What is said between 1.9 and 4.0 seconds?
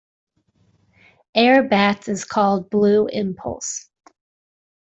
is called Blue Impulse.